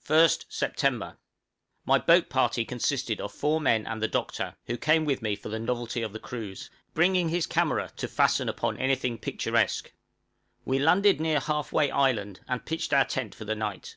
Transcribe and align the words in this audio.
{SEPT., 0.00 0.44
1858.} 0.48 0.98
1st 0.98 1.06
Sept. 1.12 1.16
My 1.84 1.98
boat 2.00 2.28
party 2.28 2.64
consisted 2.64 3.20
of 3.20 3.30
four 3.30 3.60
men 3.60 3.86
and 3.86 4.02
the 4.02 4.08
doctor, 4.08 4.56
who 4.66 4.76
came 4.76 5.04
with 5.04 5.22
me 5.22 5.36
for 5.36 5.50
the 5.50 5.60
novelty 5.60 6.02
of 6.02 6.12
the 6.12 6.18
cruise, 6.18 6.68
bringing 6.94 7.28
his 7.28 7.46
camera 7.46 7.92
to 7.96 8.08
fasten 8.08 8.48
upon 8.48 8.76
any 8.76 8.96
thing 8.96 9.18
picturesque. 9.18 9.92
We 10.64 10.80
landed 10.80 11.20
near 11.20 11.38
Half 11.38 11.70
way 11.70 11.92
Island, 11.92 12.40
and 12.48 12.66
pitched 12.66 12.92
our 12.92 13.04
tent 13.04 13.36
for 13.36 13.44
the 13.44 13.54
night. 13.54 13.94